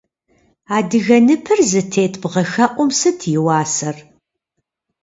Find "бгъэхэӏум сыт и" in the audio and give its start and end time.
2.21-3.35